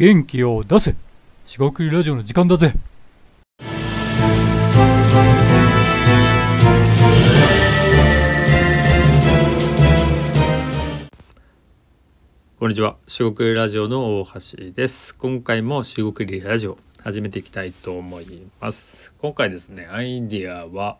[0.00, 0.96] 元気を出せ。
[1.44, 2.72] 四国ラジオの時間だぜ。
[12.58, 12.96] こんにちは。
[13.06, 15.14] 四国ラジオの大橋です。
[15.14, 19.14] 今回も四国ラジオ始めていきたいと思います。
[19.18, 20.96] 今回ですねアイディアは、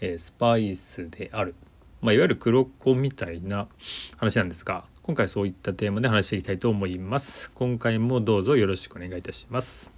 [0.00, 1.54] えースパイスである。
[2.02, 3.68] まあ、いわゆる黒子みたいな
[4.16, 9.88] 話なんですが今回そういったテーマで話していきたいと思います今回もどうぞよろしくお願いいたします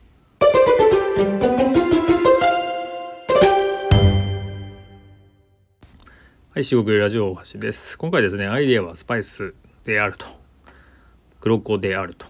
[6.50, 7.96] はい、四国ラジオ大橋です。
[7.96, 10.26] 今回ですね、アイデアはスパイスであると。
[11.40, 12.26] 黒子であると。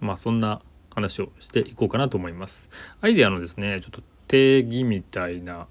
[0.00, 0.62] まあ、そんな
[0.94, 2.68] 話をしていこうかなと思います。
[3.00, 5.66] アイデアのですね、ちょっと定義みたいな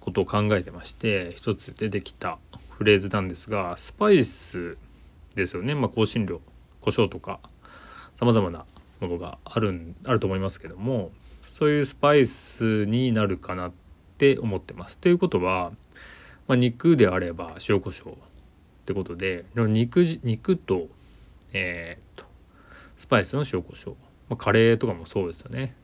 [0.00, 2.38] ことを考えてまして、一つ出てきた
[2.70, 4.76] フレーズなんですが、スパイス
[5.36, 5.74] ですよね。
[5.74, 6.40] まあ、香辛料、
[6.80, 7.38] 胡椒とか、
[8.18, 8.64] 様々な
[9.00, 11.12] ものがある、あると思いますけども、
[11.58, 13.72] そういうスパイスになるかなっ
[14.18, 14.98] て思ってます。
[14.98, 15.72] ということは、
[16.48, 18.16] まあ、肉であれば塩コショウっ
[18.86, 20.86] てことで肉肉と,、
[21.52, 22.24] えー、と
[22.96, 23.96] スパイスの塩コショウ、
[24.28, 25.74] まあ、カレーとかもそうですよね。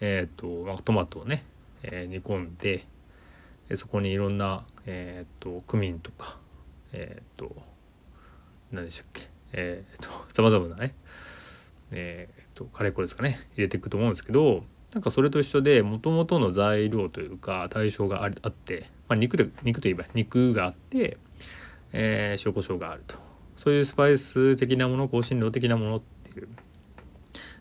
[0.00, 1.44] えっ、と、まあ、トマトをね、
[1.82, 2.86] えー煮込んで
[3.68, 6.38] でそこにいろんな、えっ、とクミンとか
[6.92, 7.54] えっ、と
[8.72, 9.28] 何でしたっけ？
[9.52, 10.94] えっ、とさまざまなね。
[11.90, 13.40] えっ、とカレー粉ですかね。
[13.54, 21.18] 入れていくと思うんですけどなんかそれと一緒でもともとの材料というか対象がああって、まあ、肉で肉といえば肉があって、
[21.92, 23.16] えー塩コショウがあると。
[23.56, 26.48] そういうスパイス的なもの香辛料的なものっていう。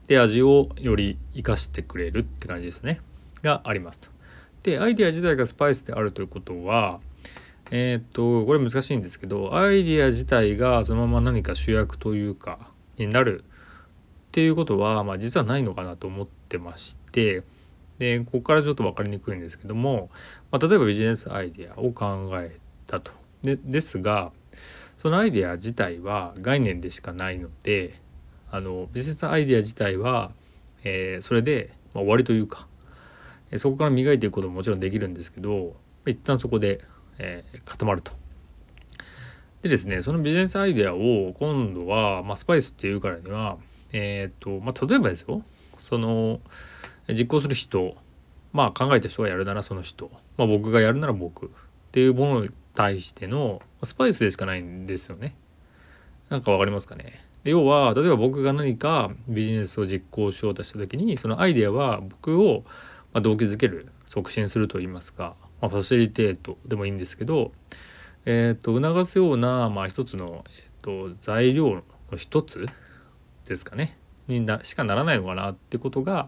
[0.08, 3.02] で味をより生かしてくれるって感じですね。
[3.42, 4.10] がありますと。
[4.64, 7.00] でアイデア自体がスパイスであるということは
[7.72, 17.44] えーっとこれ難しいんですけどアイディア自体がそのまま何か主役というかになるっていうことは、まあ、実はないのかなと思ってまして
[18.00, 20.10] でここからちょっと分かりにくいんですけども、
[20.52, 23.11] まあ、例えばビジネスアイデアを考えたと。
[23.44, 24.32] でですが
[24.98, 27.99] そのアイデア自体は概念でしかないので
[28.49, 30.32] あのビジネスアイデア自体は、
[30.84, 32.67] えーそれで、まあ、終わりというか、
[33.58, 36.82] そこから磨いていくことももちろんできるんですけど一旦そこで、
[37.20, 38.11] えー固まると。
[39.61, 43.58] でですねそのビジネスアイデアを今度は、まあ、スパイスっていうからには
[43.92, 45.42] えっ、とまあ例えばですよ
[45.80, 46.39] その
[47.10, 47.95] 実行する人
[48.54, 51.50] まあ考えた人がやるならその人、まあ、僕がやるなら僕っ
[51.92, 55.36] ていうものに対してのスパイスでしかないんですよね。
[56.30, 57.22] なんかわかりますかね？
[57.44, 62.64] 要は例えば僕が何かビジネスを実行しようとした時にそのアイデアは僕を
[63.14, 67.52] 動機づける促進するといいますか、まあ、ファシリテートでもいいんですけど、
[68.26, 71.82] えー、と促すような、まあ、一つの、えー、と材料
[72.12, 72.68] の一つ
[73.48, 73.98] ですかね
[74.28, 76.28] になしかならないのかなってことが、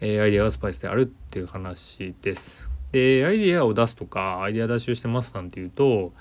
[0.00, 2.68] えーアイデアはスパイスであるっていう話です。
[2.90, 6.12] でアイデアを出すとかアイデア出しをしてますなんていうと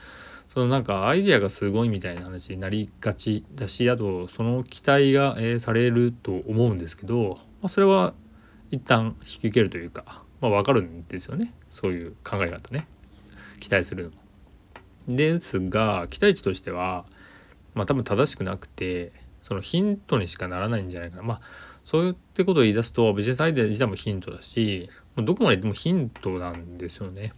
[0.53, 8.13] そのなんかアイデアがすごいみたいな話になりがちだしあとその期待が、えーされると思うんですけど、まあ、それは
[8.69, 12.87] 一旦引き受けるというか、まあ、分かるんですよねそういう考え方ね
[13.59, 14.11] 期待する
[15.07, 15.15] の。
[15.15, 17.05] ですが期待値としては
[17.73, 19.11] まあ多分正しくなくて
[19.43, 21.41] そのヒントにしかならないんじゃないかなまあ
[21.85, 27.33] そういったことを言い出すとビジネスアイデア自体もヒントだしもうどこまででもヒントなんですよね。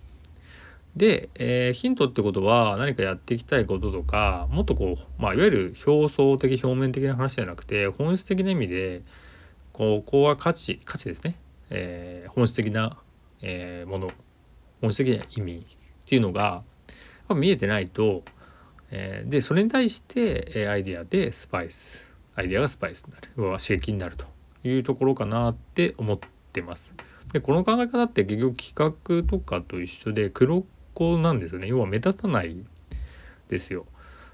[0.95, 9.01] で、えーヒントってことは何かやっていきたいこととかもっとこう、まあ、いわゆる表層的表面的な話じゃなくて本質的な意味で
[9.71, 11.35] こうこうは価値価値ですね、
[11.73, 12.97] えー本質的な、
[13.41, 14.09] えーもの
[14.81, 16.63] 本質的な意味っていうのが
[17.27, 18.23] ま見えてないと、
[18.91, 23.29] えーでそれに対して、えーアイデアでスパイスアイデアがスパイスになる。
[23.37, 24.25] 要は刺激になると
[24.63, 26.19] いうところかなって思っ
[26.51, 26.91] てます。
[27.31, 31.67] でこの考え方って結局企画とかと一緒で黒子なんですよね。
[31.67, 32.55] 要は目立たない
[33.49, 33.85] ですよ。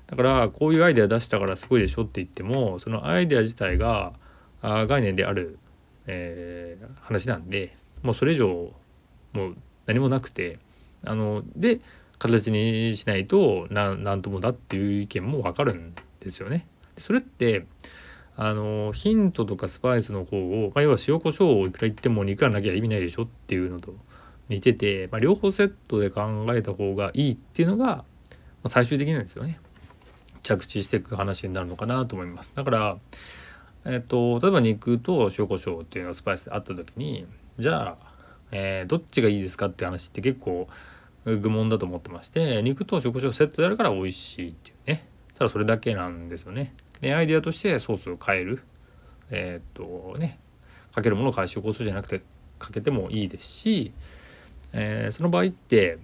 [0.08, 4.14] だからこういうアイデア出したからすごいでしょって言ってもそのアイデア自体が
[4.62, 5.60] あー概念である、
[6.12, 8.48] えー話なんでもうそれ以上
[9.34, 10.60] もう何もなくて
[11.04, 11.82] あので
[12.18, 16.68] 形にしないとななんともだっていう意見もわかるんですよね。
[16.98, 17.66] それって
[18.36, 23.96] あのヒントとかスパイスの方を、まあ、要は塩コショウをいくら言っても肉がなきゃ意味ないでしょっていうのと
[24.50, 28.06] 似てて、まあ、両方セットで考えた方がいいっていうのが、ま
[28.64, 29.60] あ、最終的なんですよね
[30.44, 32.98] 着地していく話になるのかなと思いますだから、
[33.86, 37.26] えっと例えば肉と塩コショウっていうのがスパイスであった時に
[37.58, 38.14] じゃあ、
[38.52, 40.68] えーどっちがいいですかって話って結構
[41.26, 45.08] 愚問だと思ってまして肉と塩コショウセットであるから美味しいっていうね。
[45.38, 46.74] ただそれだけなんですよね。
[47.02, 48.64] でアイデアとしてソースを変える、
[49.32, 50.40] えっ、とね。
[50.94, 52.22] かけるものを回収個数じゃなくて
[52.58, 53.94] かけてもいいですし、
[54.74, 56.00] えーその場合って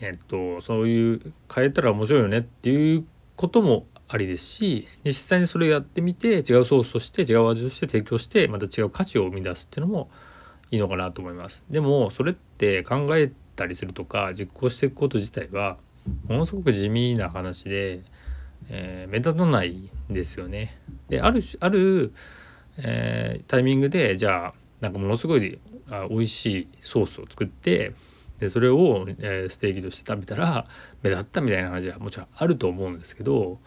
[0.00, 3.04] えっ、とそういう変えたら面白いよねっていう
[3.36, 10.10] こともありですし実際にそれをやってみて違うソースとして違う味として提供してまた違う価値を生み出すっていうのも
[10.70, 11.64] いいのかなと思います。
[11.70, 15.78] でもそれって考えたりするとか実行していくこと自体は
[16.28, 18.02] ものすごく地味な話で、
[18.68, 20.78] えー目立たないんですよね。
[21.08, 22.12] であるある、
[22.76, 25.58] えータイミングでじゃあなんかものすごい
[25.90, 27.92] あ美味しいソースを作って
[28.38, 30.66] でそれを、えーステーキとして食べたら
[31.02, 33.58] 目立ったみたいな話はもちろんあると思うんですけど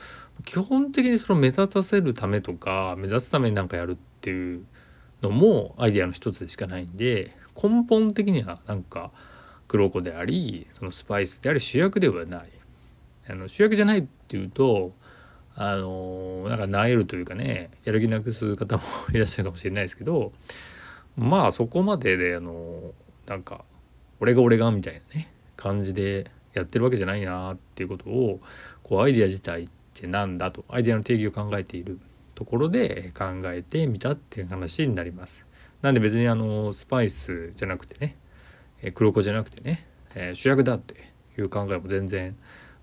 [0.43, 4.65] 基本的にその目立たせるためとか目立つためになんかやるっていう
[5.21, 9.11] のもアイデアの一つでしかないんで根本的にはなんか
[9.67, 12.51] 黒子でありそのスパイスであり主役ではない。
[13.27, 14.93] あの主役じゃないっていうと
[15.55, 20.31] あのなんかなえるというかねやる気なくす方もいらっしゃるかもしれないですけど
[21.17, 22.93] まあそこまでであの
[23.25, 23.63] なんか
[24.19, 28.39] 俺が俺がみたいなね感じでやってるわけじゃないなっていうことを
[28.83, 31.99] こうアイデア自体ってなんだとアイデアの定義を考えている
[32.35, 35.43] ところで考えてみたっていう話になります。
[35.81, 38.17] なんで別にあのスパイスじゃなくてね
[38.81, 40.95] え黒子じゃなくてね、え主役だって
[41.37, 42.35] いう考えも全然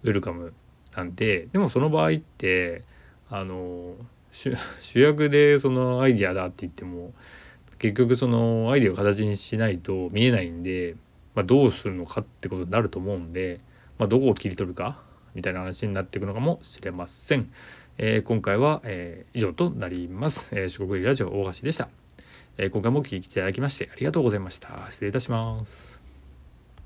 [0.03, 0.53] ウルカム
[0.97, 2.83] なんででもその場合って
[3.29, 3.95] あの
[4.31, 4.57] 主
[5.01, 7.13] 役でそのアイデアだって言っても
[7.79, 10.97] 結局そのアイデアを形にしないと見えないんで、
[11.35, 13.61] まあ、どうするのかってことになると思うんで、
[13.99, 15.01] まあ、どこを切り取るか
[15.35, 17.51] みたいな話になっていくのかもしれません。
[17.99, 20.49] えー今回は、えー以上となります。
[20.53, 21.89] えー、四国ラジオ大橋でした。
[22.59, 24.87] えー今回もお聞きいただきましてありがとうございました。
[24.91, 25.92] 失礼いたします。